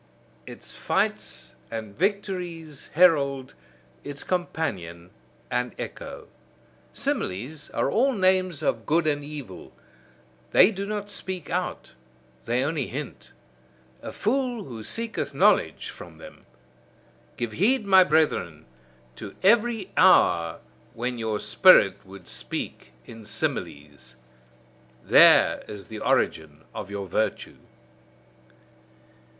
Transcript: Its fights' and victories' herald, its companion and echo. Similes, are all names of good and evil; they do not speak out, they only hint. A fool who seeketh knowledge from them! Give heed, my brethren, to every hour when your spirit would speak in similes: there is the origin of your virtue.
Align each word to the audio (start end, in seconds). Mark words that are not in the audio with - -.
Its 0.47 0.73
fights' 0.73 1.53
and 1.69 1.95
victories' 1.95 2.87
herald, 2.95 3.53
its 4.03 4.23
companion 4.23 5.11
and 5.51 5.75
echo. 5.77 6.27
Similes, 6.91 7.69
are 7.69 7.91
all 7.91 8.13
names 8.13 8.63
of 8.63 8.87
good 8.87 9.05
and 9.05 9.23
evil; 9.23 9.73
they 10.53 10.71
do 10.71 10.87
not 10.87 11.11
speak 11.11 11.51
out, 11.51 11.91
they 12.45 12.63
only 12.63 12.87
hint. 12.87 13.31
A 14.01 14.11
fool 14.11 14.63
who 14.63 14.83
seeketh 14.83 15.35
knowledge 15.35 15.89
from 15.91 16.17
them! 16.17 16.47
Give 17.37 17.51
heed, 17.51 17.85
my 17.85 18.03
brethren, 18.03 18.65
to 19.17 19.35
every 19.43 19.91
hour 19.95 20.61
when 20.95 21.19
your 21.19 21.39
spirit 21.39 22.03
would 22.07 22.27
speak 22.27 22.91
in 23.05 23.23
similes: 23.23 24.15
there 25.05 25.63
is 25.67 25.89
the 25.89 25.99
origin 25.99 26.63
of 26.73 26.89
your 26.89 27.05
virtue. 27.07 27.57